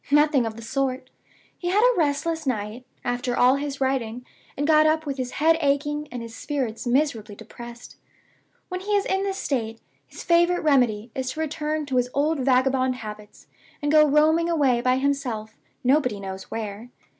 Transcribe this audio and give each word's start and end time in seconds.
Nothing 0.09 0.47
of 0.47 0.55
the 0.55 0.63
sort! 0.63 1.11
He 1.59 1.67
had 1.69 1.83
a 1.83 1.95
restless 1.95 2.47
night, 2.47 2.87
after 3.05 3.37
all 3.37 3.57
his 3.57 3.79
writing, 3.79 4.25
and 4.57 4.65
got 4.65 4.87
up 4.87 5.05
with 5.05 5.17
his 5.19 5.33
head 5.33 5.59
aching, 5.61 6.07
and 6.11 6.23
his 6.23 6.33
spirits 6.35 6.87
miserably 6.87 7.35
depressed. 7.35 7.97
When 8.67 8.79
he 8.81 8.93
is 8.95 9.05
in 9.05 9.21
this 9.21 9.37
state, 9.37 9.79
his 10.07 10.23
favorite 10.23 10.61
remedy 10.61 11.11
is 11.13 11.33
to 11.33 11.39
return 11.39 11.85
to 11.85 11.97
his 11.97 12.09
old 12.15 12.39
vagabond 12.39 12.95
habits, 12.95 13.45
and 13.79 13.91
go 13.91 14.03
roaming 14.07 14.49
away 14.49 14.81
by 14.81 14.97
himself 14.97 15.55
nobody 15.83 16.19
knows 16.19 16.45
where. 16.49 16.89